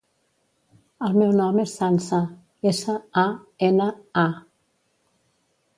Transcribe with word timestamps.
El 1.07 1.17
meu 1.23 1.33
nom 1.41 1.59
és 1.65 1.73
Sança: 1.81 2.21
essa, 2.73 2.99
a, 3.25 3.29
ena, 3.69 3.91
a. 4.25 4.29